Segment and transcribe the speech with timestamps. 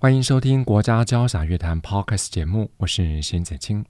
[0.00, 3.84] 欢迎收听国家交响乐团 Podcast 节目，我是邢子清。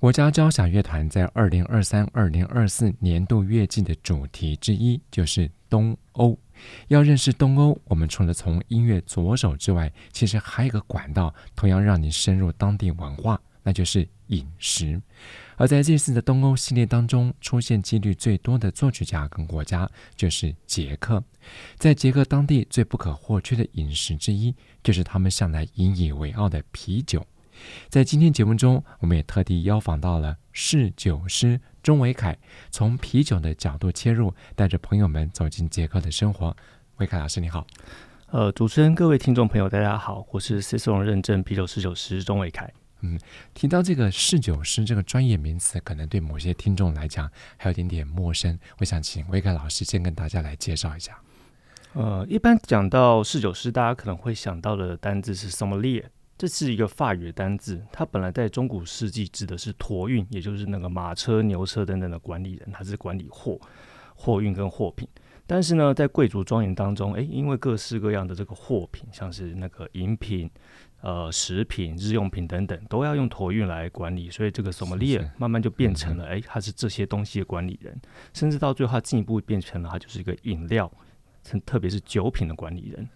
[0.00, 6.36] 国家交响乐团在二零二三、二零二四年度乐季的主题之一就是东欧。
[6.88, 15.00] 要认识东欧，我们除了从音乐着手之外，其实还有一个管道，同样让你深入当地文化，那就是饮食。
[15.56, 21.22] 而在这次的东欧系列当中，出现几率最多的作曲家跟国家就是捷克。
[21.76, 27.24] 在捷克当地最不可或缺的饮食之一，就是他们向来引以为傲的啤酒。
[27.88, 32.36] 在今天节目中，我们也特地邀访到了侍酒师钟维凯，
[32.70, 36.56] 从啤酒的角度切入，带着朋友们走进捷克的生活。
[36.96, 37.64] 维凯老师，你好。
[38.30, 42.72] 呃，主持人、各位听众朋友，大家好，我是 c i c e r o 认证啤酒侍酒师钟维凯。
[43.04, 43.18] 嗯，
[43.52, 48.58] 提到这个侍酒师这个专业名词，可能对某些听众来讲还有点点陌生。
[48.78, 51.20] 我想请维凯老师先跟大家来介绍一下。
[51.92, 56.04] 呃，一般讲到侍酒师，大家可能会想到的单字是 somelier，。
[56.38, 63.60] 这是一个法语的单字，它本来在中古世纪指的是托运，也就是那个马车、牛车等等的管理人，他是管理货、
[64.16, 65.06] 货运跟货品。
[65.46, 70.50] 但是呢，在贵族庄园当中，诶，因为各式各样的这个货品，像是那个饮品、
[71.04, 77.94] 呃食品、日用品等等，都要用托运来管理，所以这个 sommelier 慢慢就变成了，诶，他是这些东西的管理人，
[78.32, 80.90] 甚至到最后，他进一步变成了他就是一个饮料，
[81.66, 83.06] 特别是酒品的管理人。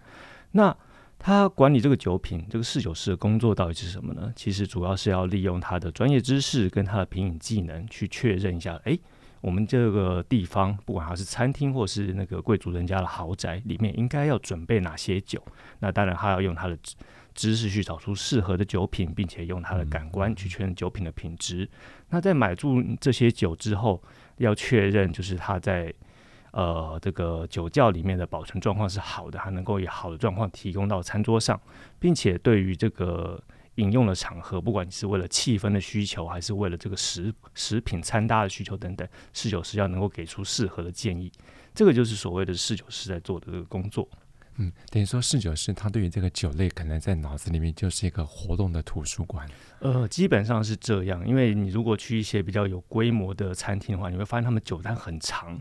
[0.50, 0.76] 那
[1.18, 4.30] 他管理这个酒品，这个侍酒师的工作到底是什么呢？
[4.36, 9.00] 其实主要是要利用他的专业知识跟他的品饮技能去确认一下，诶，
[9.40, 15.42] 我们这个地方不管它是餐厅或是那个贵族人家的豪宅里面，应该要准备哪些酒？
[15.78, 16.78] 那当然，他要用他的
[17.38, 21.68] 知识去找出适合的酒品，并且用他的感官去确认酒品的品质。
[22.10, 24.02] 那在买入这些酒之后，
[24.38, 25.94] 要确认就是他在。
[26.50, 31.60] 呃，这个酒窖里面的保存状况是好的，还能够以好的状况提供到餐桌上，
[32.00, 33.40] 并且对于这个
[33.74, 41.30] 饮用的场合，不管你是为了气氛的需求，还是为了这个食食品餐搭的需求等等，侍酒师要能够给出适合的建议，
[41.74, 44.08] 这个就是所谓的侍酒师在做的这个工作。
[44.60, 49.48] 嗯，等于说侍酒师他对于这个酒类可能在脑子里面就是一个活动的图书馆。
[49.78, 55.56] 呃，基本上是这样，因为你如果去一些比较有规模的餐厅的话，你会发现他们酒单很长，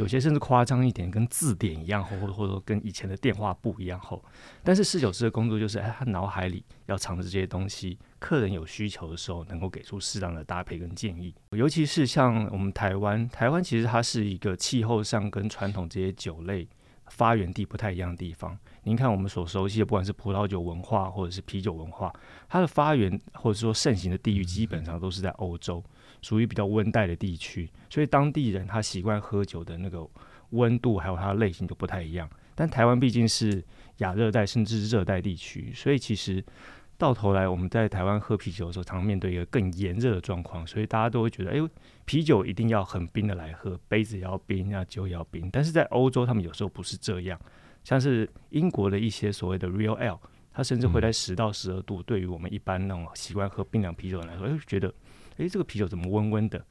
[0.00, 4.20] 有些甚至夸张一点，跟字典一样厚，或者或者说跟以前的电话簿一样厚。
[4.64, 11.32] 但是侍酒师的工作就是，哎，他脑海里要藏着这些东西，客人有需求的时候能够给出适当的搭配跟建议。
[11.50, 16.66] 尤其是像我们台湾，台湾其实它是一个气候上跟传统这些酒类。
[17.10, 22.10] 发源地不太一样的地方，您看我们所熟悉的，不管是葡萄酒文化或者是啤酒文化，
[22.48, 25.84] 它的发源或者说盛行的地域基本上都是在欧洲，
[26.22, 30.08] 属于比较温带的地区，所以当地人他习惯喝酒的那个
[30.50, 32.26] 温度还有它的类型就不太一样。
[32.54, 33.62] 但台湾毕竟是
[33.98, 36.42] 亚热带甚至热带地区，所以其实。
[37.00, 41.70] 到头来，我们在台湾喝啤酒的时候，常常面对一个更炎热的状况，所以大家都会觉得，哎，
[42.04, 45.48] 啤酒一定要很冰的来喝，杯子也要冰，那酒也要冰。
[45.50, 47.40] 但是在欧洲，他们有时候不是这样，
[47.84, 50.18] 像是英国的一些所谓的 Real Ale，
[50.52, 52.02] 它甚至会在十到十二度。
[52.02, 54.92] 对于我们一般那种习惯喝冰凉啤酒的人来说，哎，觉得，
[55.38, 56.62] 哎，这个啤酒怎么温温的？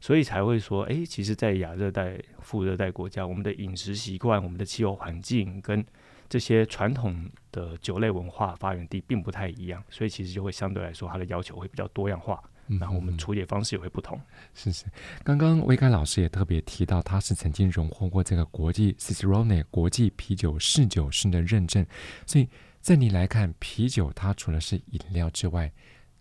[0.00, 5.84] 所以才会说，哎，其实，在亚热带、副热带国家，我们的饮食习惯、我们的气候环境跟
[6.30, 12.40] 这些传统的酒类文化发源地并不太一样，所以其实就会相对来说，它的要求会比较多样化，
[12.78, 14.18] 然后我们处理方式也会不同。
[14.54, 14.84] 是是，
[15.24, 21.84] 刚刚维凯老师也特别提到，他是曾经荣获过这个国际 Cicerone 国际啤酒侍酒师的认证，
[22.24, 22.48] 所以
[22.80, 25.72] 在你来看，啤酒它除了是饮料之外，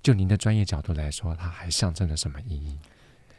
[0.01, 2.79] 就您的专业角度来说，它还象征着什么意义？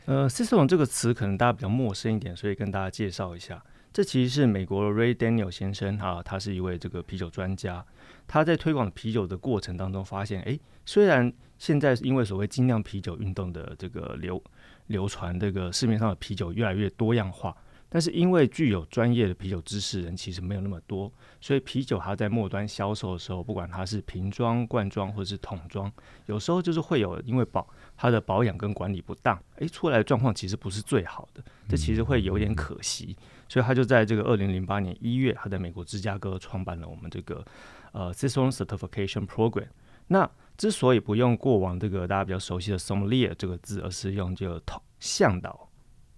[0.04, 3.60] 呃，Cicerone 这个词可能大家比较陌生一点，所以跟大家介绍一下。
[3.92, 7.84] 这其实是美国的 Ray Daniel 先生啊，他是一位这个啤酒专家。
[8.28, 14.40] 他在推广啤酒的过程当中发现，诶，虽然现在因为所谓精酿啤酒运动的这个流
[14.86, 17.56] 流传，这个市面上的啤酒越来越多样化，
[17.88, 25.92] 但是因为具有专业的啤酒知识人其实没有那么多，所以啤酒它在末端销售的时候，不管它是瓶装、罐装或者是桶装，
[26.26, 33.16] 有时候就是会有因为保它的保养跟管理不当，诶，出来的状况其实不是最好的，这其实会有点可惜。
[33.50, 37.44] 所以他就在这个二零零八年一月，他在美国芝加哥创办了我们这个
[37.90, 39.66] 呃 Cicerone Certification Program。
[40.06, 44.62] 那之所以不用过往这个大家比较熟悉的 sommelier 这个字，而是用这个
[45.00, 45.68] 向导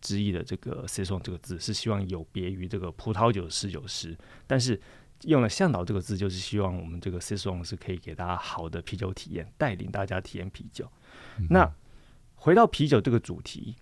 [0.02, 4.14] 之意的这个 saison 这个字，是希望有别于这个葡萄酒的侍酒师。
[4.46, 4.78] 但是
[5.22, 10.86] 用了向导这个字，就是希望我们这个 saison 是可以给大家好的啤酒体验，带领大家体验啤酒。
[11.38, 11.72] 嗯、那
[12.34, 13.74] 回到啤酒这个主题，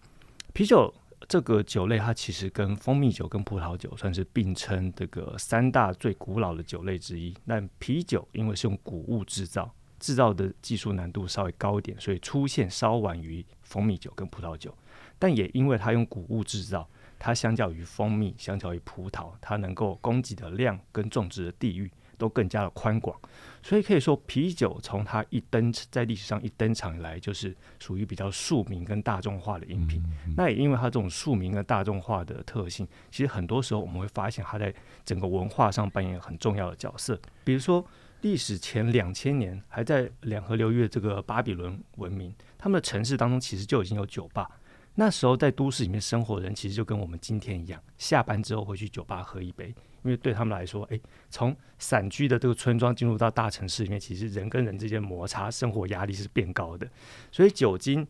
[0.53, 0.95] 啤酒。
[1.29, 7.35] 这个酒类它其实跟蜂蜜酒跟葡萄酒算是并称这个三大最古老的酒类之一。
[7.47, 14.77] 但啤酒因为是用谷物制造，制造的技术难度稍微高一点，所以出现稍晚于蜂蜜酒跟葡萄酒。
[15.19, 16.89] 但也因为它用谷物制造，
[17.19, 21.91] 它相较于蜂蜜，相较于葡萄，它能够供给的量跟种植的地域。
[22.19, 23.19] 都更加的宽广，
[23.63, 30.03] 所以可以说啤酒从它一登在历史上一登场以来，就是属于比较庶民跟大众化的饮品。
[30.05, 34.75] 嗯嗯、那也因为它这种庶民跟大众化的特性，其实很多时候我们会发现它在
[35.05, 37.21] 整个文化上扮演很重要的角色。
[37.45, 37.85] 比如说
[38.23, 44.51] 历史前两千年还在两河流域这个巴比伦文明，他们的城市当中其实就已经有酒吧。
[44.95, 49.75] 那时候在都市里面生活的人，其实就跟我们今天一样，下班之后会去酒吧喝一杯。
[50.03, 56.89] 因为对他们来说，诶，从散居的这个村庄进入到大城市里面，其实人跟人之间摩擦，生活压力是变高的，
[57.31, 58.07] 所以酒精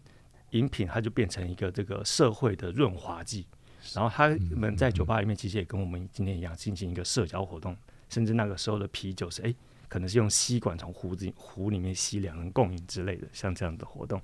[0.50, 3.46] 饮品它就变成一个这个社会的润滑剂。
[3.94, 7.76] 然后他们在酒吧里面其实也跟我们今天一样进行一个社交活动，
[8.08, 9.56] 甚至那个时候的啤酒是诶，
[9.88, 14.20] 可能是用吸管从壶子壶里面吸，两人共饮之类的，像这样的活动。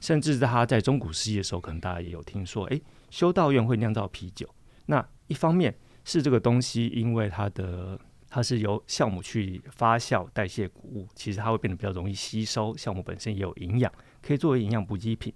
[0.00, 2.80] 甚至他在中古世纪的时候，可能大家也有听说，诶，
[3.10, 4.48] 修道院会酿造啤酒。
[4.86, 5.74] 那一方面。
[6.04, 12.74] 是这个东西，因为它的它是由酵母去发酵代谢谷物，其实它会变得比较容易吸收。
[12.74, 15.32] 酵母本身也有营养，可以作为营养补给品。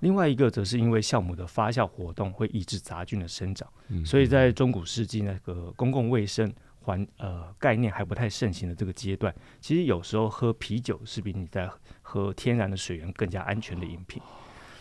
[0.00, 11.70] 另外一个则是因为酵母的发酵活动会抑制杂菌的生长，嗯、所以在中古世纪那个公共卫生环呃概念还不太盛行的这个阶段，其实有时候喝啤酒是比你在
[12.00, 14.22] 喝天然的水源更加安全的饮品。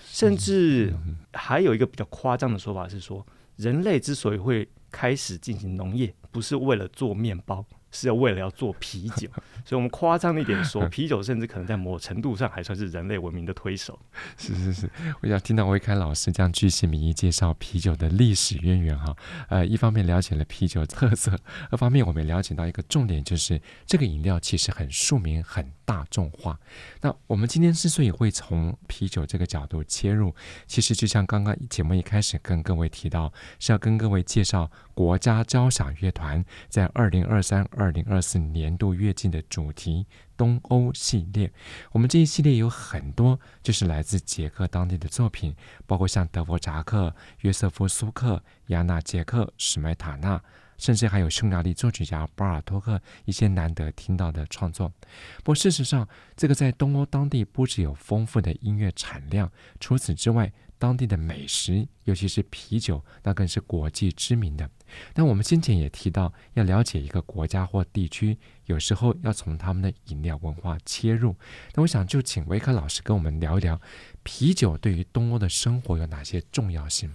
[0.06, 0.94] 甚至
[1.34, 3.25] 还有一个比较夸张的说法是说，
[3.58, 7.65] 人类之所以会开始进行农业，不是为了做面包。
[7.91, 9.27] 是要为了要做啤酒，
[9.65, 14.00] 所以我们夸张一点说， 啤酒甚至可能在某程度上还算是人类文明的推手。
[14.38, 14.89] 是是是，
[15.21, 19.15] 我想听到维凯老师这样巨细靡遗介绍啤酒的历史渊源哈。
[19.50, 21.38] 呃，一方面了解了啤酒特色，
[21.71, 26.59] 二方面我们也了解到一个重点，就是这个饮料其实很庶民、很大众化。
[27.01, 30.33] 那我们今天之所以会从啤酒这个角度切入，
[30.68, 34.69] 其实就像刚刚节目一开始跟各位提到，是要跟各位介绍
[35.00, 37.66] 国家交响乐团在二零二三。
[37.72, 40.06] 二零二四年度乐季的主题
[40.36, 41.50] 东欧系列，
[41.94, 45.56] 我们这一系列有很多就是来自捷克当地的作品，
[45.88, 50.44] 包括像德弗扎克、约瑟夫苏克、亚纳杰克、史麦塔纳，
[50.78, 54.92] 甚至还有匈牙利作曲家巴尔托克一些难得听到的创作。
[55.38, 56.06] 不过事实上，
[56.36, 59.50] 这个在东欧当地不只有丰富的音乐产量，
[59.80, 64.68] 除此之外，当地的美食，尤其是啤酒，那更是国际知名的。
[65.14, 71.36] 但我们先前也提到，要了解一个国家或地区，有时候要从他们的饮料文化切入。
[71.76, 73.80] 那我想就请维克老师跟我们聊一聊，
[74.24, 77.14] 啤酒对于东欧的生活有哪些重要性？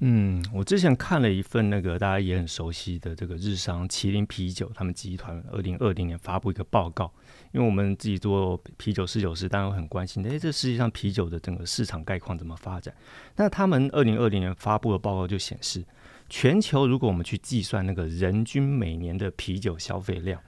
[0.00, 7.10] 嗯，我之前看了一份那个大家也很熟悉的这个日商麒麟啤酒他们集团二零二零年发布一个报告，
[7.52, 12.94] 因为我们自己做啤酒侍酒师，当然很关心，诶，这世界上啤酒的整个市场概况怎么发展？
[13.36, 15.82] 那他们二零二零年发布的报告就显示，
[16.28, 20.38] 全球如果我们去计算那个人均每年的啤酒消费量，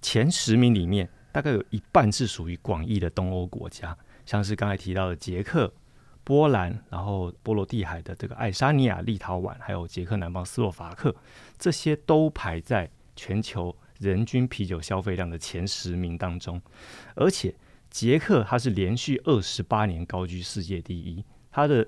[0.00, 3.94] 前十名里面大概有一半是属于广义的东欧国家，
[4.24, 5.70] 像是刚才提到的捷克。
[6.24, 11.14] 波兰，然后波罗的海的这个爱沙尼亚、立陶宛，还有捷克南方斯洛伐克，
[11.58, 16.60] 这些都排在全球人均啤酒消费量的前十名当中。
[17.14, 17.54] 而且，
[17.90, 21.24] 捷克它是连续二十八年高居世界第一。
[21.50, 21.86] 它的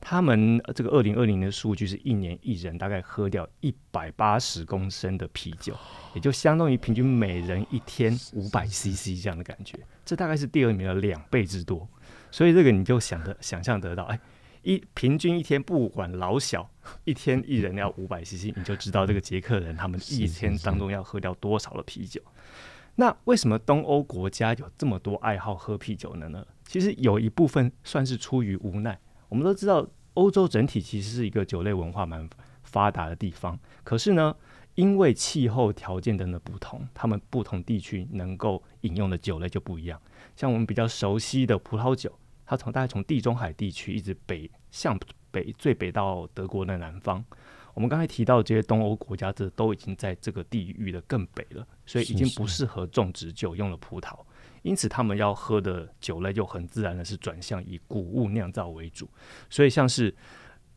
[0.00, 5.76] 他们这个二零二零的数据是一年一人大概喝掉一百八十公升的啤酒，
[6.14, 9.78] 也就相当于平均每人一天五百 CC 这样的感觉。
[10.04, 11.88] 这大概是第二名的两倍之多。
[12.32, 14.18] 所以这个你就想的想象得到，哎，
[14.62, 16.68] 一平均一天不管老小，
[17.04, 22.20] 一天一人要五百 CC，你就知道这个捷克人他们一天当中要喝掉多少的啤酒。
[22.94, 26.44] 那为什么东欧国家有这么多爱好喝啤酒的呢？
[26.64, 28.98] 其实有一部分算是出于无奈。
[29.28, 32.28] 我们都知道，欧洲整体其实是一个酒类文化蛮
[32.62, 34.34] 发达的地方，可是呢，
[34.74, 40.00] 因为气候条件等等不同，他们不同地区能够饮用的酒类就不一样。
[40.36, 42.10] 像我们比较熟悉的葡萄酒。
[42.52, 44.98] 它从大概从地中海地区一直北向
[45.30, 47.24] 北，最北到德国的南方。
[47.72, 54.14] 我们刚才提到的这些东欧国家，这都已经在这个地域的更北了，所以已经不适合种植酒用的葡萄。
[54.60, 59.08] 因此他们要喝的酒类就很自然的是转向以谷物酿造为主。
[59.48, 60.14] 所以像是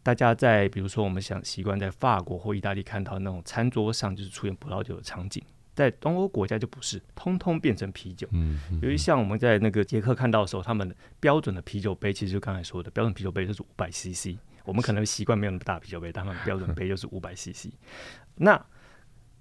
[0.01, 5.43] 大家在比如说我们想习惯在法国或意大利看到那种餐桌上就是出现葡萄酒的场景，
[5.75, 8.27] 在东欧国家就不是，通通变成啤酒。
[8.31, 14.37] 嗯，由于像我们在那个捷克看到的时候，他们标准的啤酒杯其实就刚才说的标准啤酒杯就是五百 CC。
[14.63, 17.67] 我们可能习惯没有那么大啤酒杯，他们标准杯就是五百 CC。
[18.37, 18.65] 那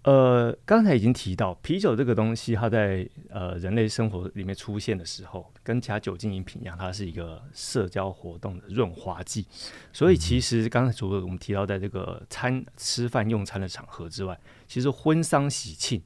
[0.02, 9.46] 呃，刚才已经提到啤酒这个东西，它在呃人类生活里面出现的时候，跟其他酒精饮品一样，它是一个社交活动的润滑剂。
[9.94, 14.38] 所以其实刚才除了我们提到在这个餐吃饭用餐的场合之外，
[14.68, 16.02] 其实婚丧喜庆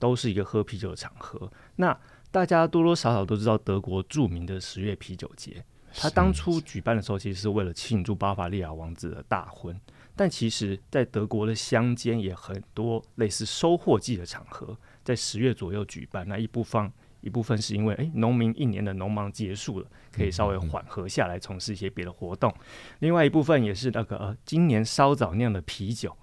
[0.00, 1.48] 都是一个喝啤酒的场合。
[1.76, 1.96] 那
[2.32, 5.64] 大家多多少少都知道德国著名的十月啤酒节。
[5.92, 9.78] 他当初举办的时候，其实是为了庆祝巴伐利亚王子的大婚。
[10.14, 16.26] 但其实，在德国的乡间也很多类似收获季的场合，在十月左右举办。
[16.28, 16.92] 那一部分
[17.22, 22.54] 一部分是因为，诶，农民一年的农忙结束了，可以稍微缓和下来，从事一些别的活动。
[23.00, 26.16] 另外一部分也是那个，呃，今年稍早酿的啤酒，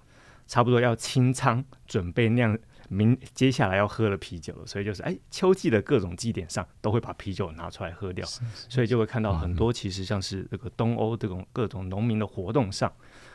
[0.46, 2.58] 差不多要清仓，准备酿。
[2.88, 12.92] 明接下来要喝的啤酒了，所以就是哎，秋季的各种祭典上都会把啤酒拿出来喝掉，是是是，所以就会看到很多其实像是这个东欧这种各种农民的活动上，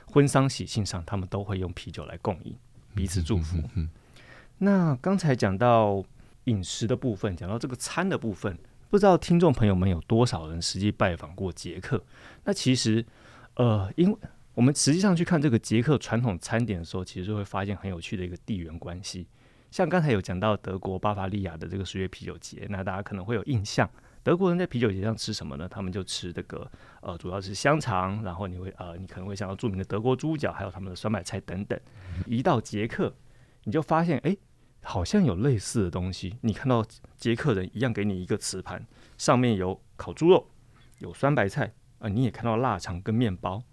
[0.08, 2.56] 婚丧喜庆上，他们都会用啤酒来供应，
[2.96, 3.58] 彼此祝福。
[3.76, 3.90] 嗯
[4.60, 6.04] 那刚才讲到
[6.46, 8.58] 饮食的部分，讲到这个餐的部分，
[8.90, 12.02] 不知道听众朋友们有多少人实际拜访过捷克？
[12.46, 13.04] 那其实
[13.56, 14.18] 呃，因为
[14.54, 19.28] 我们实际上去看这个捷克传统餐点的时候，其实就会发现很有趣的一个地缘关系。
[19.74, 23.90] 像刚才有讲到德国巴伐利亚的这个十月啤酒节，那大家可能会有印象，
[24.22, 25.68] 德国人在啤酒节上吃什么呢？
[25.68, 31.80] 他们就吃这个呃，主要是香肠，然后你会呃，你可能会想到著名的德国猪脚，还有他们的酸白菜等等。
[32.28, 33.12] 一到捷克，
[33.64, 34.38] 你就发现哎，
[34.84, 36.38] 好像有类似的东西。
[36.42, 36.86] 你看到
[37.18, 38.86] 捷克人一样给你一个瓷盘，
[39.18, 40.52] 上面有烤猪肉，
[41.00, 43.64] 有酸白菜啊、你也看到腊肠跟面包。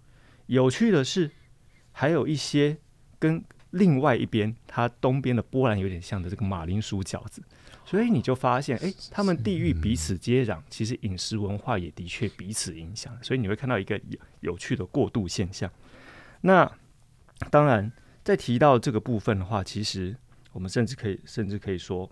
[0.47, 1.29] 有趣的是，
[1.91, 2.79] 还有一些
[3.19, 7.41] 跟另外一边，它东边的波兰有点像的这个马铃薯饺子，
[7.83, 15.71] 所以你就发现，哎，他们地域彼此接壤，其实饮食文化也的确彼此影响，所以你会看到一个有有趣的过渡现象。
[16.41, 16.71] 那
[17.49, 17.91] 当然，
[18.23, 20.15] 在提到这个部分的话，其实
[20.51, 22.09] 我们甚至可以，甚至可以说。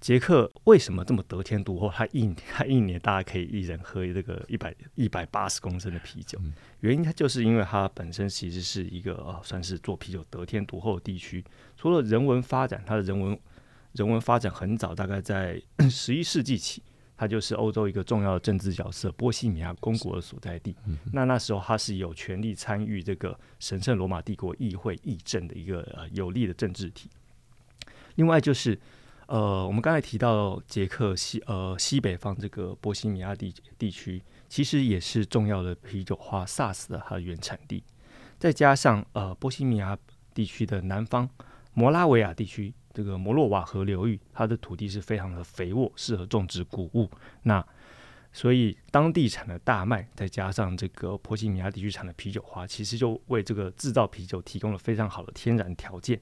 [0.00, 1.90] 捷克为什么这么得天独厚？
[1.90, 6.40] 他一他一年大家可以一人喝这个一百一百八十公升的啤酒，
[6.80, 11.44] 原因它就是因为它本身其实是一个呃算是做啤酒得天独厚的地区。
[11.76, 13.38] 除了人文发展，它的人文
[13.92, 16.82] 人文发展很早，大概在 十一世纪起，
[17.14, 20.74] 它就是欧洲一个重要的政治角色——波西米亚公国的所在地。
[21.12, 27.10] 那那时候他是有权利参与这个神圣罗马帝国议会议政的一个呃有力的政治体。
[28.14, 28.80] 另外就是。
[29.30, 37.80] 呃，我们刚才提到捷克西呃西北方这个波西米亚地地区，其实也是重要的啤酒花萨斯的它的原产地。
[38.40, 39.96] 再加上呃波西米亚
[40.34, 41.30] 地区的南方
[41.74, 47.08] 摩拉维亚地区，这个摩洛瓦河流域，它的土地是非常的肥沃，适合种植谷物。
[47.44, 47.64] 那
[48.32, 56.20] 所以当地产的大麦，再加上这个波西米亚地区产的啤酒花，其实就为这个制造啤酒提供了非常好的天然条件。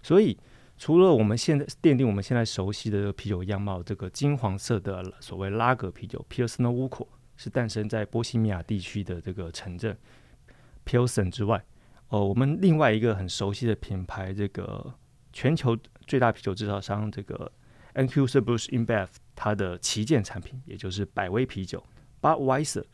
[0.00, 0.38] 所以。
[0.78, 9.96] 除了我们现在奠定我们现在熟悉的这个啤酒样貌，这个金黄色的所谓拉格啤酒 （Pilsner Urquell） 是诞生在波西米亚地区的这个城镇
[10.84, 11.64] Pilsen 之外，
[12.08, 14.94] 哦，我们另外一个很熟悉的品牌，这个
[15.32, 17.50] 全球最大啤酒制造商这个
[17.94, 21.82] Anheuser-Busch InBev 它的旗舰产品，也就是百威啤酒
[22.20, 22.84] Budweiser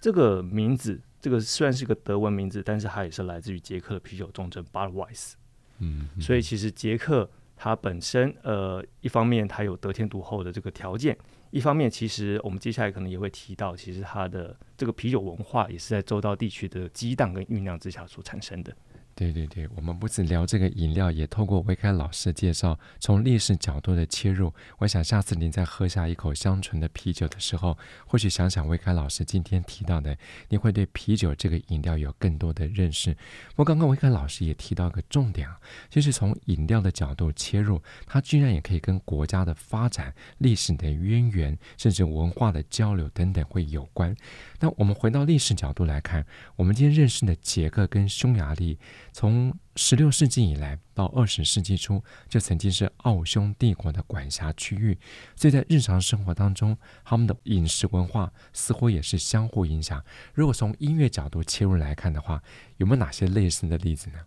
[0.00, 5.34] 这个名字，这个虽然是个德文名字，但是它也是来自于捷克的啤酒重镇 Budweiser。
[5.78, 11.16] 嗯，所以其实捷克它本身，呃，一方面它有得天独厚的这个条件，
[11.50, 18.74] 一方面其实我们接下来可能也会提到，其实它的这个啤酒文化也是在周遭地区的激荡跟酝酿之下所产生的。
[19.14, 24.54] 对对对，我们不止聊这个饮料，也透过维凯老师介绍，从历史角度的切入。
[24.78, 30.16] 我想下次您在喝下一口香醇的啤酒的时候，或许想想维凯老师今天提到的，
[30.48, 33.12] 你会对啤酒这个饮料有更多的认识。
[33.56, 35.58] 不过刚刚维凯老师也提到一个重点啊，
[35.90, 44.14] 就是从饮料的角度切入，它居然也可以跟国家的发展、历史的渊源，甚至文化的交流等等会有关。
[44.60, 48.78] 那我们回到历史角度来看，我们今天认识的捷克跟匈牙利。
[49.12, 54.98] 从十六世纪以来到二十世纪初，就曾经是奥匈帝国的管辖区域，
[55.36, 60.04] 所以在日常生活当中，他们的饮食文化似乎也是相互影响。
[60.34, 62.42] 如果从音乐角度切入来看的话，
[62.76, 64.18] 有没有哪些类似的例子呢？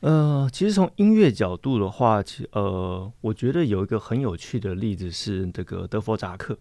[0.00, 6.58] 呃，其实从音乐角度的话，其呃，我觉得有一个很有趣的例子是这个德弗扎克。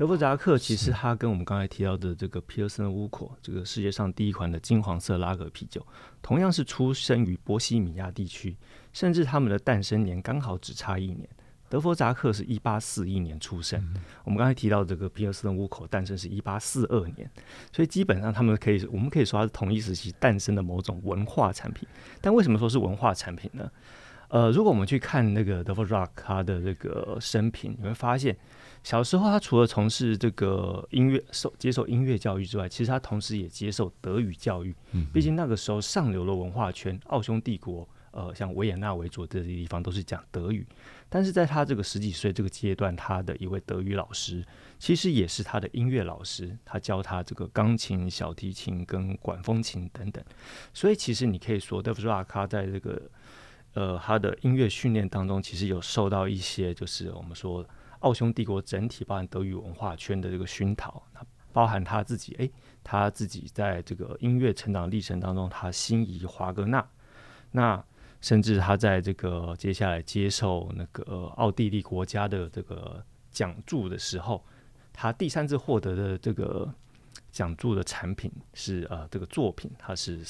[0.00, 5.86] 德弗扎克其实他跟我们刚才提到的这个皮尔森乌口，这个世界上第一款的金黄色拉格啤酒，
[6.22, 8.56] 同样是出生于波西米亚地区，
[8.94, 11.28] 甚至他们的诞生年刚好只差一年。
[11.68, 17.30] 德弗扎克是一八四一年出生，我们刚才提到这个皮尔森乌口诞生是一八四二年，
[17.70, 21.86] 所以基本上他们可以，我们可以说它是同一时期诞生的某种文化产品。
[22.22, 23.70] 但为什么说是文化产品呢？
[24.30, 28.36] 呃，如果我们去看那个德弗扎克他的这个生平，你会发现。
[28.82, 34.74] 小时候，他除了从事这个音乐、受接受音乐教育之外，其实他同时也接受德语教育。
[35.12, 40.66] 毕竟那个时候上流的文化圈，奥匈帝国，呃，像维也纳为主这些地方都是讲德语。
[41.10, 44.42] 但是在他这个十几岁这个阶段，他的一位德语老师，
[44.78, 50.24] 其实也是他的音乐老师，他教他这个钢琴、小提琴跟管风琴等等。
[50.72, 53.02] 所以，其实你可以说，德弗拉卡在这个
[53.74, 57.66] 呃他的音乐训练当中，其实有受到一些，就是我们说。
[58.00, 61.02] 奥匈帝国整体包含德语文化圈的这个熏陶，
[61.52, 62.50] 包含他自己，诶，
[62.82, 66.82] 他自己在这个音乐成长历程当中，他心仪华格纳，
[67.50, 67.84] 那
[68.22, 74.42] 甚至他在这个接下来接受那个奥地利国家的这个奖助的时候，
[74.94, 76.72] 他第三次获得的这个
[77.30, 80.24] 奖助的产品是呃这个作品，它是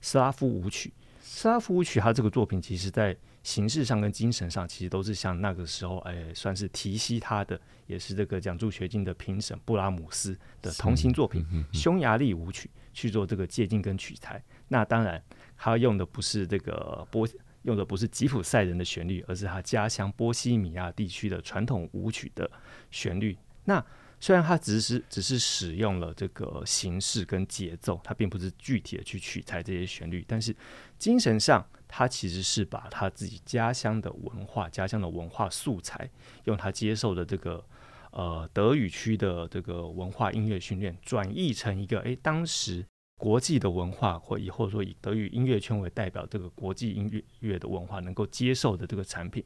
[0.00, 0.92] 斯拉夫舞曲。
[1.34, 11.42] 斯拉夫舞曲，它这个作品其实在形式上跟精神上，其实都是像那个时候，哎，算是提携他的，也是这个奖助学金的评审布拉姆斯的同行作品
[11.76, 14.44] 《匈牙利舞曲》去做这个借鉴跟取材。
[14.68, 15.20] 那当然，
[15.56, 17.26] 他用的不是这个波，
[17.62, 22.48] 用的不是吉普赛人的旋律，而是他家乡波西米亚地区的传统舞曲的
[22.90, 23.36] 旋律。
[23.64, 23.82] 那
[24.22, 30.54] 虽然他只是只是使用了这个形式跟节奏，他并不是具体的去取材这些旋律，但是
[30.96, 36.08] 精神上，他其实是把他自己家乡的文化、家乡的文化素材，
[36.44, 37.64] 用他接受的这个
[38.12, 42.86] 呃德语区的这个文化音乐训练，转译成一个诶当时
[43.18, 49.44] 国际的文化，或以或者说以德语音乐圈为代表，这个国际音乐乐的文化能够接受的这个产品，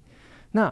[0.50, 0.70] 那。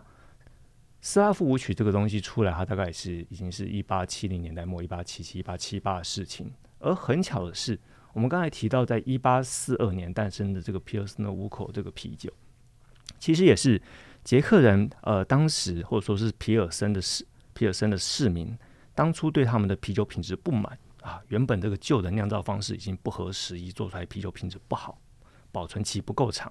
[1.07, 6.51] 斯拉夫舞曲这个东西出来，它大概是已经是一八七零年代末、一八七七、一八七八的事情。
[6.79, 7.79] 而很巧的是，
[8.15, 12.33] 我们刚才提到在一八四二年诞生的这个皮尔森的乌口这个啤酒，
[13.19, 13.81] 其实也是
[14.25, 18.57] 捷克人呃当时或者说是皮尔森的市皮尔森的市民
[18.95, 24.99] 当初对他们的啤酒品质不满啊，原本这个旧的酿造方式已经不合时宜，做出来啤酒品质不好，
[25.53, 26.51] 保存期不够长，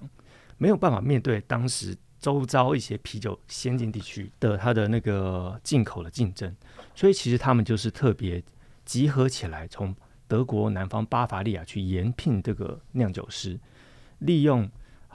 [0.58, 1.96] 没有办法面对当时。
[2.24, 6.56] 周遭一些啤酒先进地区的它的那个进口的竞争，
[6.94, 8.42] 所以其实他们就是特别
[8.86, 9.94] 集合起来，从
[10.26, 13.60] 德国南方巴伐利亚去延聘这个酿酒师，
[14.20, 14.66] 利用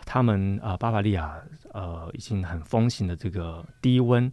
[0.05, 1.41] 他们啊、巴伐利亚
[1.73, 4.31] 呃已经很风行的这个低温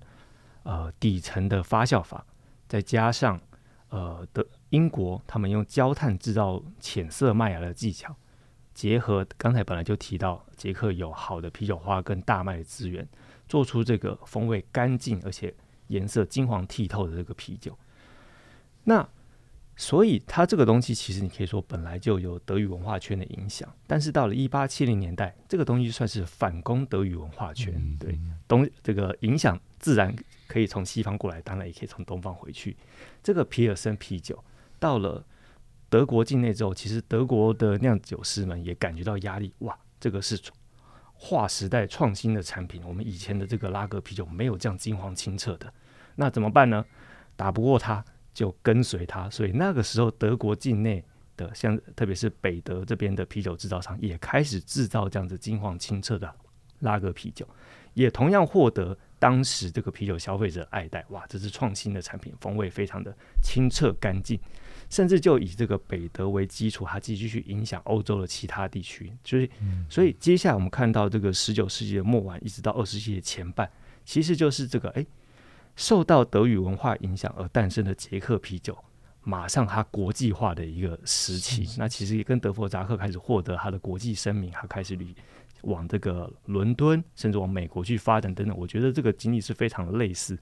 [0.65, 2.27] 呃底层的发酵法，
[2.69, 3.41] 再加上
[3.89, 8.15] 呃的英国他们用焦炭制造浅色麦芽的技巧。
[8.75, 13.07] 结合刚才本来就提到，捷克有好的啤酒花跟大麦的资源，
[13.49, 15.55] 做出这个风味干净而且
[15.88, 17.77] 颜色金黄剔透的这个啤酒。
[18.85, 19.09] 那
[19.77, 30.14] 所以它这个东西其实你可以说本来就有德语文化圈的影响，但是到了一八七零年代，这个东西算是反攻德语文化圈，对东这个影响自然
[30.47, 32.77] 可以从西方过来，当然也可以从东方回去。
[33.23, 34.42] 这个皮尔森啤酒
[34.79, 35.25] 到了。
[35.88, 39.55] 德国境内之后，其实德国的酿酒师们也感觉到压力。
[39.61, 40.40] 哇，这个是
[41.14, 45.72] 划时代创新的产品，我们以前的这个拉格啤酒没有这样金黄清澈的，
[46.16, 46.85] 那怎么办呢？
[47.37, 48.04] 打不过它，
[48.35, 49.28] 就跟随它。
[49.30, 51.04] 所以那个时候，德国境内
[51.37, 56.35] 的像特别是北德这边的啤酒制造商也开始制造这样子金黄清澈的
[56.80, 57.48] 拉格啤酒，
[57.94, 61.04] 也同样获得当时这个啤酒消费者爱戴。
[61.09, 64.38] 哇，这是创新的产品，风味非常的清澈干净。
[64.88, 69.12] 甚至就以这个北德为基础，它继续去影响欧洲的其他地区。
[69.25, 69.51] 所以，
[69.88, 73.68] 所以接下来我们看到这个十九世纪的末晚，一直到二十世纪的前半，
[74.05, 75.05] 其实就是这个哎，
[75.75, 78.77] 受到德语文化影响而诞生的捷克啤酒，
[79.22, 81.68] 马上它国际化的一个时期。
[81.77, 85.14] 那其实也跟德弗扎克开始获得它的国际声名，它开始旅
[85.62, 88.57] 往这个伦敦，甚至往美国去发展等等。
[88.57, 90.38] 我觉得这个经历是非常的类似。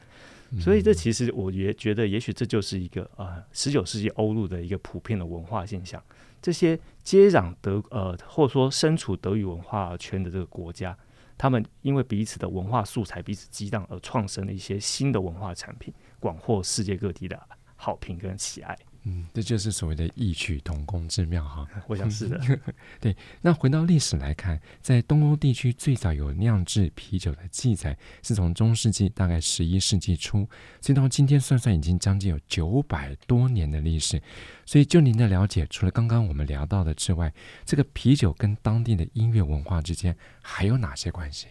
[0.60, 6.02] 所以这其实我也觉得，也许这就是一个呃十九世纪欧陆的一个普遍的文化现象。
[6.40, 10.96] 这些接壤德呃或者说身处德语文化圈的这个国家，
[11.36, 17.40] 他们因为彼此的文化素材彼此激荡而创生了一些新的文化产品，广获世界各地的
[17.76, 18.78] 好评跟喜爱。
[19.06, 21.68] 嗯，这就是所谓的异曲同工之妙哈。
[21.86, 22.40] 我想是的。
[23.00, 30.48] 对，那回到历史来看，在东欧地区最早有酿制啤酒的记载，是从中世纪，大概十一世纪初，
[30.80, 34.22] 所以到今天算算已经将近有九百多年的历史。
[34.64, 37.30] 所以就您的了解，除了刚刚我们聊到的之外，
[37.66, 41.48] 这个啤酒跟当地的音乐文化之间还有哪些关系？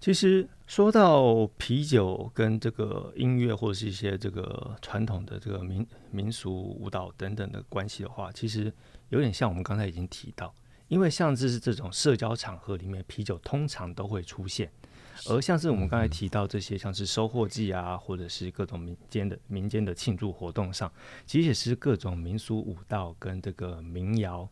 [0.00, 8.72] 其实说到啤酒跟这个音乐或者是一些这个传统的这个民民俗舞蹈等等的关系的话，其实
[9.10, 10.54] 有点像我们刚才已经提到，
[10.88, 14.72] 因为像这是这种社交场合里面，啤酒通常都会出现，
[15.28, 20.90] 而像是我们刚才提到这些，像是收获季啊，或者是各种民间的民间的庆祝活动上，
[21.26, 24.48] 其实也是各种民俗舞蹈跟这个民谣。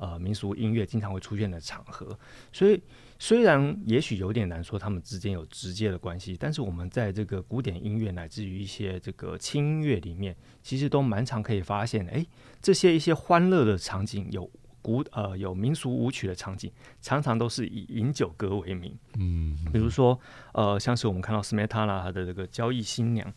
[0.00, 2.16] 呃，民俗音乐经常会出现的场合，
[2.52, 2.80] 所以
[3.18, 12.24] 虽然也许有点难说他们之间有直接的关系，但是我们在这个古典音乐乃至于一些这个轻音乐里面，其实都蛮常可以发现，哎，
[12.62, 14.48] 这些一些欢乐的场景，有
[14.80, 20.18] 古呃有民俗舞曲的场景，常常都是以饮酒歌为名，嗯，比如说
[20.52, 23.34] 呃，像是我们看到斯梅塔纳他的这个交易新娘。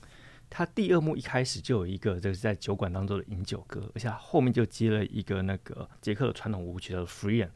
[0.54, 7.48] 他第二幕一开始就有一个，这是在酒馆当中的饮酒歌，而且他后面就接了一个那个捷克的传统舞曲叫 Freien，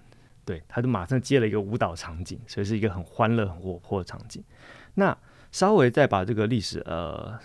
[0.45, 4.41] 对，他就马上接了一个舞蹈场景，所以是一个很欢乐、很活泼的场景。
[4.93, 5.15] 那
[5.51, 7.37] 稍微再把这个历史呃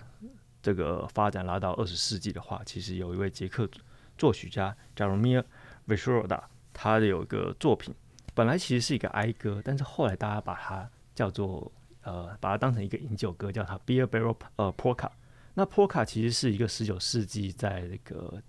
[0.63, 3.69] 这个发展拉到二十世纪的话，其实有一位捷克
[4.17, 5.43] 作曲家 Jaromír
[5.89, 7.93] Vyšehrada，他的有一个作品，
[8.35, 11.73] 本来其实是一个哀歌，但是后来大家把它叫做
[12.05, 15.11] 呃把它当成一个饮酒歌，叫它 Beer Barrel 呃 Polka。
[15.55, 18.43] 那波卡其实是一个十九世纪在那个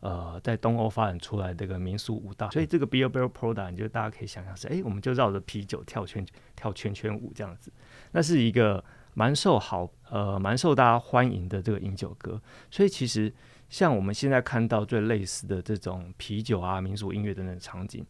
[0.00, 7.72] 呃在东欧发展出来的这个民俗舞蹈，所以这个 Beer Barrel Polka，你就大家可以想象是，哎，我们就绕着啤酒跳圈跳圈圈舞这样子，
[8.12, 8.82] 那是一个
[9.14, 12.40] 蛮受好呃蛮受大家欢迎的这个饮酒歌。
[12.70, 13.32] 所以其实
[13.68, 18.06] 像我们现在看到最类似的这种啤酒啊、民俗音乐等等场景，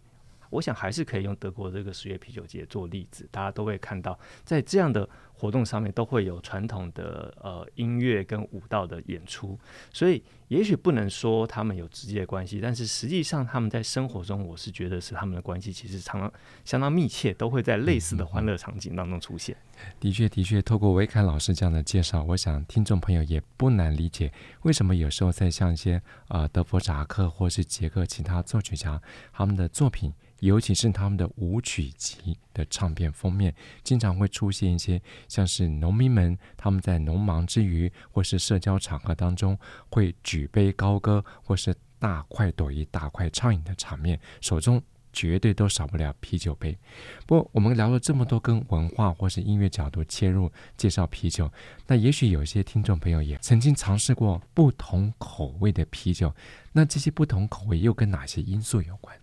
[0.51, 5.09] 我想还是可以用德国这个十月啤酒节做例子，大家都会看到在这样的。
[5.41, 9.57] 活动上面都会有传统的呃音乐跟舞蹈的演出，
[9.93, 16.33] 所以也许不能说他们有直接关系，但是实际上他们在生活中，我是觉得是他们的关系其实常常
[16.65, 19.57] 相当密切，都会在类似的欢乐场景当中出现。
[20.01, 24.33] 的确，的确，透过维凯老师这样的介绍，我想听众朋友也不难理解，
[24.63, 29.01] 为什么有时候在像一些呃德弗札克或是捷克其他作曲家
[29.33, 30.13] 他们的作品。
[30.41, 39.59] 尤其是他们的舞曲集的唱片封面，经常会出现一些像是农民们他们在农忙之余，或是社交场合当中
[39.91, 44.81] 会举杯高歌，或是大快朵颐、大快畅饮的场面，手中
[45.13, 46.79] 绝对都少不了啤酒杯。
[47.27, 51.51] 不过，我们聊了这么多跟文化或是音乐角度切入介绍啤酒，
[51.89, 56.33] 那也许有些听众朋友也曾经尝试过不同口味的啤酒，
[56.73, 59.19] 那这些不同口味又跟哪些因素有关？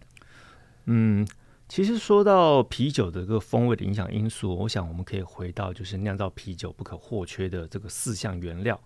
[0.86, 1.28] 嗯，
[1.68, 8.80] 其实说到啤酒的这个风味的影响因素，我想我们可以回到就是酿造啤酒不可或缺的这个四项原料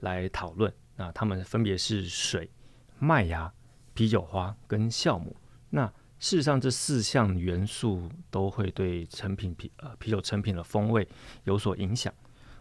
[0.00, 0.72] 来讨论。
[0.96, 2.50] 那它们分别是水、
[2.98, 3.52] 麦芽、
[3.94, 5.34] 啤酒花跟酵母。
[5.70, 5.86] 那
[6.18, 11.08] 事实上，这四项元素都会对成品啤呃啤酒成品的风味
[11.44, 12.12] 有所影响。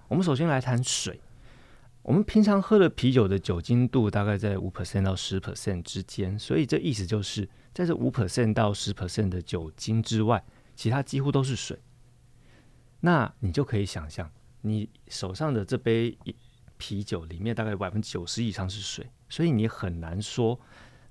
[0.07, 1.19] 我们首先来谈水。
[2.01, 10.43] 我们平常喝的啤酒的酒精度大概在五 percent 到十 percent 之间，所以这意思就是在这五 percent 到十 percent 的酒精之外，
[10.75, 11.79] 其他几乎都是水。
[12.99, 14.29] 那你就可以想象，
[14.61, 16.17] 你手上的这杯
[16.77, 20.59] 啤酒里面大概百分之九十以上是水，所以你很难说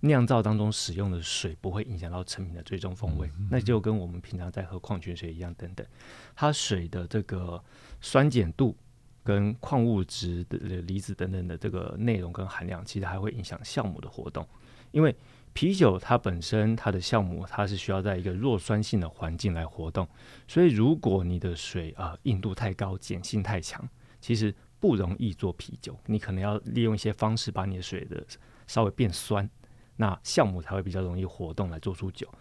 [0.00, 3.30] 酿造当中使用的水不会影响到成品的最终风味。
[3.50, 5.86] 那就跟我们平常在喝矿泉水一样，等等，
[6.34, 7.62] 它水的这个
[8.00, 8.76] 酸碱度。
[9.24, 14.48] 跟矿物质的离子等等的这个内容跟含量，其实还会影响酵母的活动。
[14.90, 15.14] 因为
[15.58, 20.06] 啤酒它本身它的酵母它是需要在一个弱酸性的环境来活动，
[20.46, 23.84] 所以如果你的水啊、呃、硬度太高，碱性太强，
[24.20, 25.98] 其实不容易做啤酒。
[26.06, 28.24] 你可能要利用一些方式把你的水的
[28.68, 29.50] 稍微变酸，
[29.96, 32.32] 那酵母才会比较容易活动来做出酒。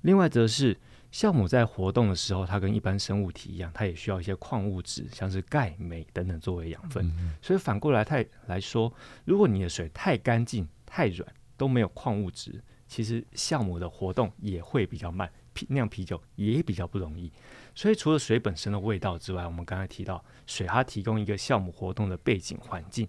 [0.00, 0.74] 另外则是。
[1.12, 7.06] 酵母在活动的时候，它跟一般生物体一样，它也需要一些矿物质，像是钙、镁等等作为养分。
[7.18, 8.90] 嗯、所以反过来太来说，
[9.26, 11.30] 如果你的水太干净、太软，
[11.62, 17.30] 都没有矿物质，其实酵母的活动也会比较慢，啤酿啤酒也比较不容易。
[17.72, 23.06] 所以除了水本身的味道之外，我们刚才提到水，它提供一个酵母活动的背景环境。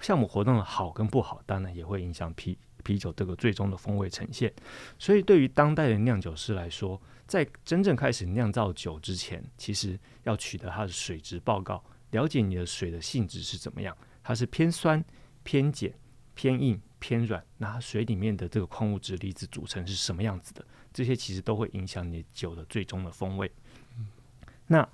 [0.00, 4.52] 酵母活动的好跟不好，当然也会影响啤啤酒这个最终的风味呈现。
[4.98, 15.04] 所以对于当代的酿酒师来说，在真正开始酿造酒之前，其实要取得它的水质报告，了解你的水的性质是怎么样，它是偏酸、
[15.44, 15.92] 偏碱、
[16.34, 20.64] 偏硬、偏软，那它水里面的这个矿物质离子组成是什么样子的？
[20.92, 23.50] 这些其实都会影响你酒的最终的风味。
[23.98, 24.06] 嗯、
[24.66, 24.88] 那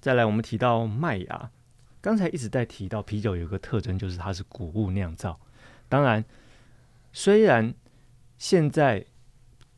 [0.00, 1.50] 再来，我们提到麦芽，
[2.00, 5.40] 刚才一直在提到啤酒有一个特征，就是它是谷物酿造。
[5.88, 6.22] 当然，
[7.12, 7.74] 虽然
[8.36, 9.04] 现在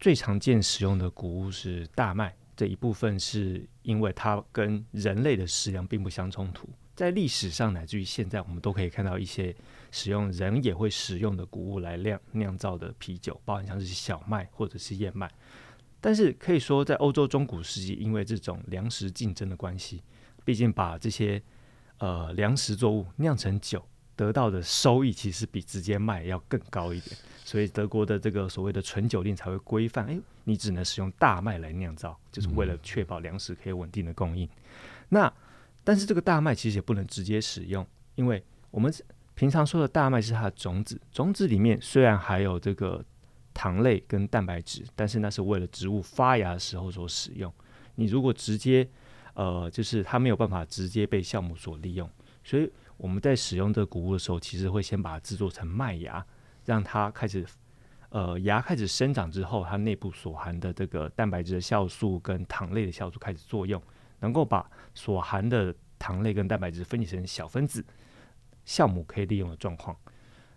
[0.00, 6.68] 最常见使用的谷物是大麦，这一部分是因为它跟人类的食粮并不相冲突。
[6.96, 9.54] 在历史上乃至于现在，我们都可以看到一些
[9.90, 15.30] 使用人也会使用的谷物来酿酿造的啤酒，包含像是小麦或者是燕麦。
[16.00, 20.02] 但是可以说，在欧洲中古时期，因为这种粮食竞争的关系，
[20.44, 21.42] 毕竟把这些
[21.98, 27.16] 呃粮食作物酿成酒，得到的收益其实比直接卖要更高一点。
[27.44, 34.48] 所以德国的这个所谓的纯酒令才会规范，哎，你只能使用大麦来酿造，就是为了确保粮食可以稳定的供应。
[35.08, 35.32] 那
[35.82, 38.92] 但是这个大麦其实也不能直接使用，因为我们
[39.38, 43.04] 平常说的大麦是它的种子，种子里面虽然还有这个
[43.54, 47.54] 糖类跟蛋白质，但是那是为了植物发芽的时候所使用。
[47.94, 48.88] 你如果直接，
[49.34, 52.10] 呃，就是它没有办法直接被酵母所利用，
[52.42, 56.26] 所以我们在使用这谷物的时候，其实会先把它制作成麦芽，
[56.64, 57.46] 让它开始，
[58.08, 63.80] 呃，芽开始生长之后，它内部所含的这个蛋白质的酵素跟糖类的酵素开始作用。
[64.18, 67.84] 能够把所含的糖类跟蛋白质分解成小分子，
[68.68, 69.96] 酵母可以利用的状况。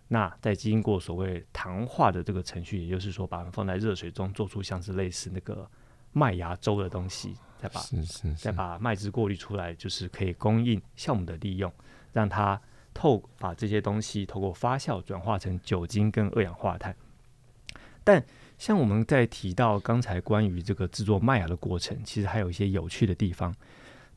[0.08, 5.66] 那再经过所谓糖化的这个程序，也就是说，把它们放在热水中，做出像是类似那个
[6.12, 11.72] 麦芽粥的东西，再把是是是再把麦汁过滤出来，就是可以供应酵母的利用，
[12.12, 12.60] 让它
[12.92, 16.94] 透把这些东西透过发酵转化成酒精跟二氧化碳。
[18.04, 18.22] 但
[18.58, 23.54] 像我们在提到刚才关于这个制作麦芽的过程，其实还有一些有趣的地方。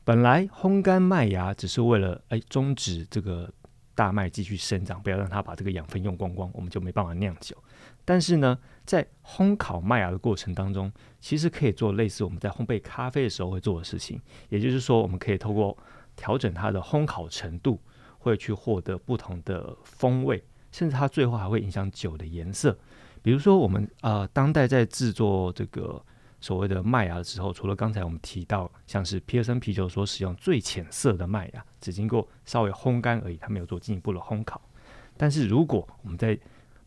[0.04, 3.52] 本来烘干麦芽只是为了哎终止这个
[3.96, 7.56] 大麦继续生长，不要让它把这个养分用光光，我们就没办法酿酒。
[8.04, 15.76] 但是呢，在烘烤麦芽的过程当中，其实可以做类似我们在烘焙咖啡的时候会做的事情，也就是说，我们可以透过
[16.14, 17.80] 调整它的烘烤程度，
[18.18, 22.78] 会去获得不同的风味，甚至它最后还会影响酒的颜色。
[23.22, 26.00] 比如说，我们呃，当代在制作这个
[26.40, 34.60] 所谓的麦芽的时候，除了刚才我们提到像是皮尔森啤酒所使用最浅色的麦芽，只经过稍微烘干而已，它没有做进一步的烘烤。
[35.16, 36.38] 但是如果我们在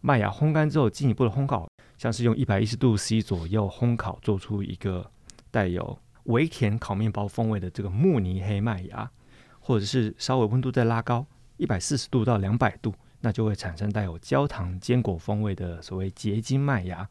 [0.01, 5.09] 麦芽烘干之后进一步的烘烤，像是用一百一十度 C 左右烘烤，做出一个
[5.51, 9.09] 带有微甜烤面包风味的这个慕尼黑麦芽，
[9.59, 11.25] 或者是稍微温度再拉高
[11.57, 12.93] 一百四十度到两百度。
[13.21, 17.05] 那就会产生带有焦糖坚果风味的所谓结晶麦芽。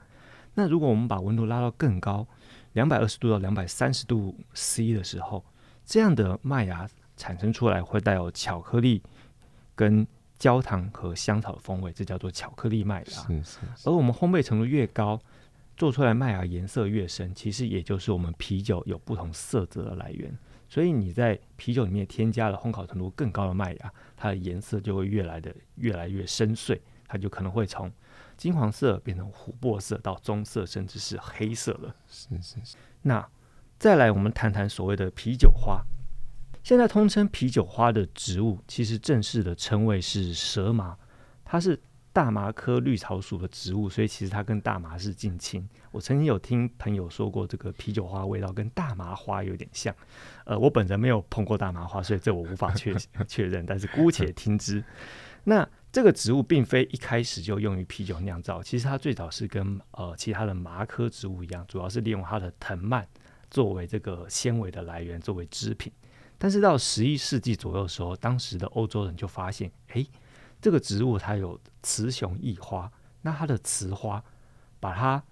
[0.58, 2.26] 那如果我们把温度拉到更高，
[2.72, 5.44] 两百二十度到两百三十度 C 的时候，
[5.86, 6.84] 这样的麦芽
[7.16, 9.00] 产生出来会带有巧克力、
[9.76, 10.04] 跟
[10.36, 13.04] 焦糖和香草的风味，这叫做巧克力麦芽。
[13.04, 13.88] 是是是。
[13.88, 15.20] 而我们烘焙程度越高，
[15.76, 20.36] 做出来麦芽颜色越深，其实也就是我们啤酒有不同色泽的来源。
[20.68, 27.88] 所以你在啤酒里面添加了烘烤程度更高的麦芽，它的颜色就会越来的越来越深邃，它就可能会从
[28.38, 31.94] 金黄色变成琥珀色到棕色，甚至是黑色了。
[32.08, 32.76] 是是是。
[33.02, 33.28] 那
[33.78, 35.84] 再来，我们谈谈所谓的啤酒花。
[36.62, 40.96] 现在通称啤酒花的植物，其实正式的称谓是蛇麻，
[41.44, 41.78] 它是。
[42.10, 45.68] 大麻科绿草属的植物，所以其实它跟大麻是近亲。
[45.92, 49.94] 我曾经有听朋友说过，这个啤酒花味道跟大麻花有点像。
[50.44, 52.92] 呃，我本人没有碰过大麻花，所以这我无法确
[53.28, 54.82] 确认，但是姑且听之。
[55.44, 63.06] 那 这个植物并非一开始就用于啤酒酿造，其实它最早是跟呃其他的麻科植物一样，主要是利用它的藤蔓
[63.50, 65.92] 作为这个纤维的来源，作为织品。
[66.36, 70.06] 但是到十一世纪左右的时候，当时的欧洲人就发现，诶。
[70.60, 72.90] 这个植物它有雌雄异花，
[73.22, 74.20] 那它的雌花
[74.80, 75.22] 把它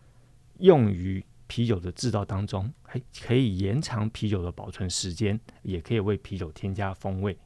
[0.59, 7.37] 用于啤酒的制造当中，还可以延长啤酒的保存时间，也可以为啤酒添加风味。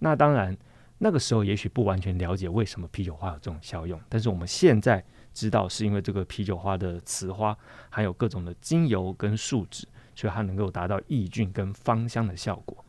[0.00, 0.58] 那当然，
[1.02, 7.56] 那个时候也许不完全了解为什么啤酒花有这种效用，但是我们现在知道是因为这个啤酒花的雌花
[7.90, 12.84] 含有各种的精油跟树脂，所以它能够达到抑菌跟芳香的效果。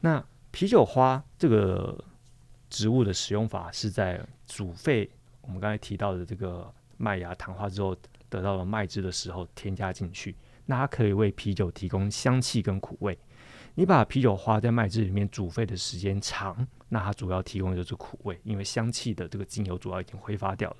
[0.00, 2.02] 那啤酒花这个。
[2.68, 5.08] 植物的使用法是在煮沸
[5.40, 7.96] 我们刚才提到的这个麦芽糖化之后
[8.28, 10.34] 得到了麦汁的时候添加进去，
[10.66, 13.16] 那它可以为啤酒提供香气跟苦味。
[13.76, 20.76] 你把啤酒花在麦汁里面煮沸的时间长，那它主要提供的就是苦味，因为香气的这个精油主要已经挥发掉了。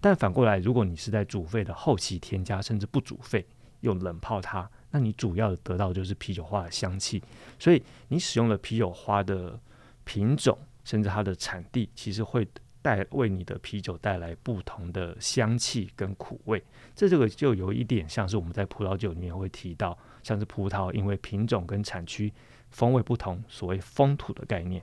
[0.00, 3.46] 但反过来，如果你是在煮沸的后期添加，甚至不煮沸，
[3.80, 7.22] 用冷泡它，那你主要得到就是啤酒花的香气。
[7.58, 9.58] 所以你使用了啤酒花的
[10.04, 10.58] 品种。
[10.86, 12.46] 甚至它的产地其实会
[12.82, 16.62] 带为你的啤酒带来不同的香气跟苦味。
[16.94, 22.32] 这这个就有一点像是我们在葡萄酒里面会提到，像是葡萄因为品种跟产区
[22.70, 24.82] 风味不同，所谓风土的概念。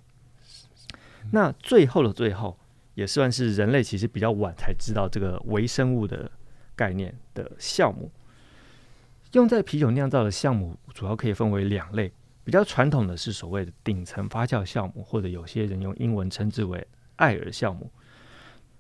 [1.31, 2.57] 那最后的最后，
[2.93, 6.31] 也算是人类其实比较晚才知道这个微生物的
[6.75, 8.09] 概念的酵母。
[9.33, 12.11] 用在啤酒酿造的酵母主要可以分为两类，
[12.43, 17.91] 比较传统的是所谓的顶层发酵酵母，或者有些人用英文称之为艾尔酵母。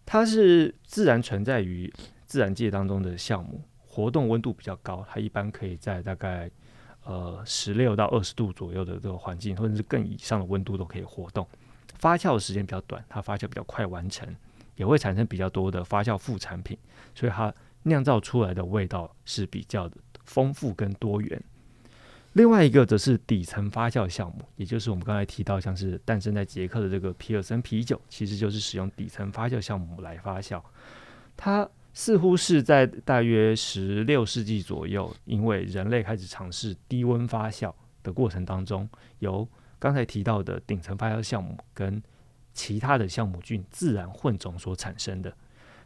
[0.05, 1.91] 它是自然存在于
[2.25, 3.61] 自然界当中的酵母，
[3.93, 6.49] 活动温度比较高，它一般可以在大概
[7.03, 11.45] 呃十六到二十度左右的这个环境，或者是更以上的温度都可以活动。
[11.99, 14.33] 发酵的时间比较短，它发酵比较快完成，
[14.77, 16.77] 也会产生比较多的发酵副产品，
[17.13, 21.43] 所以它酿造出来的味道是比较的丰富跟多元。
[22.33, 30.61] 另外一个则是底层发酵项目，也就是我们刚才提到，像是诞生在捷克的这个皮尔森啤酒，其实就是使用底层发酵酵母来发酵。
[31.35, 37.73] 它似乎是在大约十六世纪左右，因为人类开始尝试低温发酵
[38.03, 39.47] 的过程当中，由
[39.79, 42.01] 刚才提到的顶层发酵酵母跟
[42.53, 45.35] 其他的酵母菌自然混种所产生的。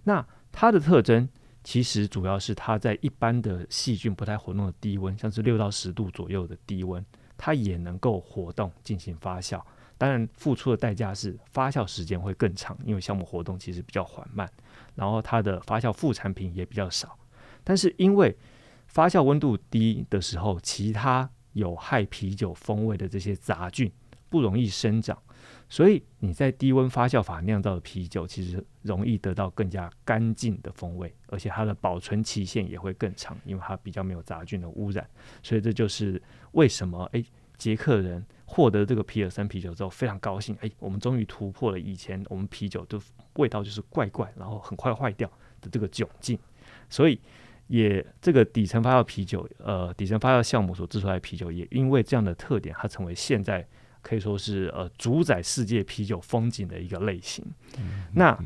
[0.03, 1.27] 那它的特征。
[1.67, 7.03] 其实主要是它在一般的细菌不太活动的低温，像是六到十度左右的低温，
[7.35, 9.59] 它也能够活动进行发酵。
[9.97, 14.47] 当然，付出的代价是发酵时间会更长，因为酵母活动其实比较缓慢，
[14.95, 17.17] 然后它的发酵副产品也比较少。
[17.63, 18.35] 但是因为
[18.87, 23.91] 发酵温度低的时候，其他有害啤酒风味的这些杂菌
[24.29, 25.17] 不容易生长。
[25.67, 35.07] 所以你在低温发酵法酿造的啤酒，其实容易得到更加干净的风味，而且它的保存期限也会更长，因为它比较没有杂菌的污染。
[35.41, 37.25] 所以这就是为什么诶，
[37.57, 42.99] 捷克人获得这个皮尔森啤酒之后非常高兴，哎，我们终于突破了以前我们啤酒的
[43.33, 45.27] 味道就是怪怪，然后很快坏掉
[45.61, 46.37] 的这个窘境。
[46.89, 47.19] 所以
[47.67, 53.67] 也这个底层发酵啤酒，呃，底层发酵酵母所制出来的啤酒，也因为这样的特点，它成为现在。
[54.07, 57.43] 可以说是呃主宰世界啤酒风景的一个类型。
[57.79, 58.39] 嗯、那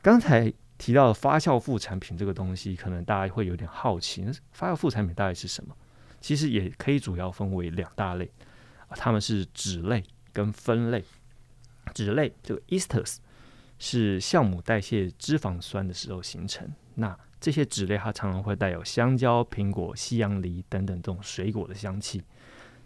[0.00, 5.74] 刚才提到发酵副产品这个东西，可能大家会有点好奇，那发酵副产品大概是什么？
[6.20, 8.30] 其实也可以主要分为两大类，
[8.90, 11.04] 它们是酯类跟酚类。
[11.94, 13.16] 酯类这个 esters
[13.78, 16.70] 是酵母代谢脂肪酸的时候形成。
[16.94, 22.22] 那这些酯类它常常会带有香蕉、苹果、西洋梨等等这种水果的香气。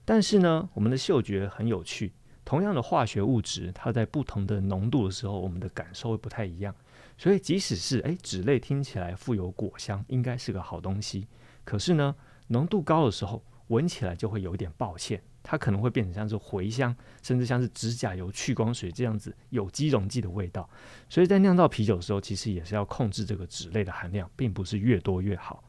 [0.04, 2.12] 但是呢，我们的嗅觉很有趣。
[2.44, 6.74] 同样的化学物质，它在不同的浓度的时候，我们的感受会不太一样。
[7.16, 11.26] 所以，即使是诶酯类听起来富有果香，应该是个好东西。
[11.64, 12.14] 可是呢，
[12.48, 20.68] 浓度高的时候，闻起来就会有点抱歉，它可能会变成像是茴香，甚至像是指甲油、去光水这样子有机溶剂的味道。
[21.08, 25.62] 所以在酿造啤酒的时候，其实也是要控制这个酯类的含量，并不是越多越好。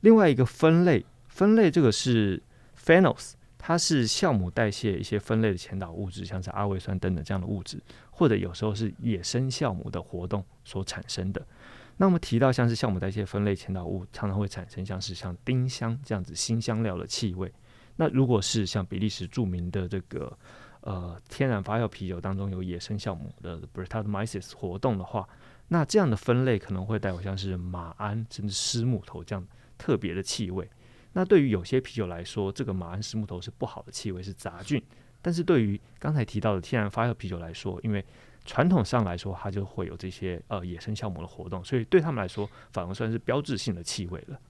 [0.00, 2.42] 另外一个分类，分类这个是
[2.82, 3.32] phenols。
[3.60, 11.44] 它是酵母代谢一些分类的前导物质，像是阿魏酸等等这样的物质，或者有时候是野生酵母的活动所产生的。
[11.96, 17.52] 那我们提到像是酵母代谢分类前导物，常常会产生像是像丁香这样子新香料的气味。
[18.00, 20.38] 那如果是像比利时著名的这个
[20.82, 25.28] 呃天然发酵啤酒当中有野生酵母的 b r e t t a m y c e s 活动的话，
[25.66, 29.44] 那这样的分类可能会带有像是马鞍甚至湿木头这样
[29.76, 30.70] 特别的气味。
[31.12, 34.80] 那对于有些啤酒来说，这个马鞍湿木头是不好的气味，是杂菌。
[35.20, 38.04] 但是对于刚才提到的天然发酵啤酒来说，因为
[38.44, 44.40] 传统上来说，它就会有这些呃野生酵母的活动，所以对他们来说，反而算是标志性的气味了。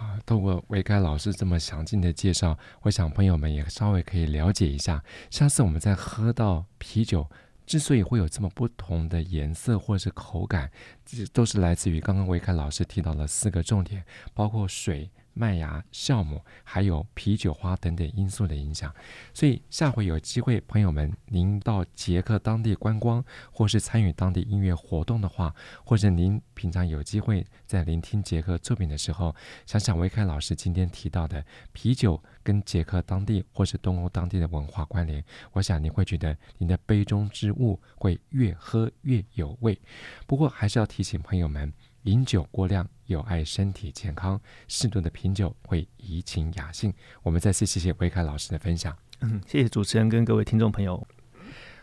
[0.00, 5.04] 啊，通过维凯老师这么详尽的介绍，我想朋友们也稍微可以了解一下。
[5.28, 7.28] 下次我们再喝到啤酒，
[7.66, 10.70] 之所以会有这么不同的颜色或是口感，
[11.04, 15.10] 这都是来自于刚刚维凯老师提到的四个重点，包括水。
[15.32, 18.94] 麦芽、酵母，还有啤酒花等等因素的影响，
[19.32, 29.34] 所以下回有机会，朋友们，您到捷克当地观光，或是参与当地音乐活动的话，或者您平常有机会在聆听捷克作品的时候，
[29.66, 39.80] 想想维凯老师今天提到的啤酒跟捷克当地或是东欧当地的文化关联，我想你会觉得您的杯中之物会越喝越有味。
[40.26, 41.72] 不过还是要提醒朋友们。
[42.02, 46.92] 饮酒过量有害身体健康，适度的品酒会怡情雅兴。
[47.22, 48.96] 我们再次谢谢维凯老师的分享。
[49.20, 51.06] 嗯，谢谢主持人跟各位听众朋友。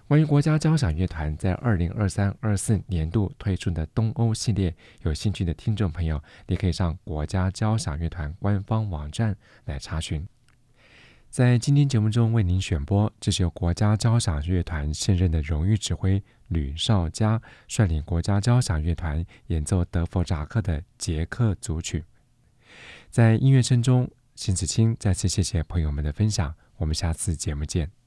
[0.08, 10.26] 关于国家交响乐团在二零二三二四年度推出的东欧系列，有兴趣的听众朋友，你可以上国家交响乐团官方网站来查询。
[11.30, 22.04] 在今天节目中为您选播，这是由国家交响乐团现任的荣誉指挥吕绍佳率领国家交响乐团演奏德弗扎克的捷克组曲。
[23.12, 28.07] 在音乐声中，邢子清再次谢谢朋友们的分享，我们下次节目见。